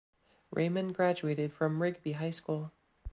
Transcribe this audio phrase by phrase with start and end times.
[0.49, 2.71] Raymond graduated from Rigby High School.